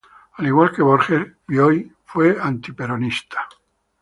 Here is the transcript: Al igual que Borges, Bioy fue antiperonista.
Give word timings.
Al 0.37 0.47
igual 0.47 0.71
que 0.71 0.81
Borges, 0.81 1.27
Bioy 1.47 1.93
fue 2.05 2.35
antiperonista. 2.41 3.47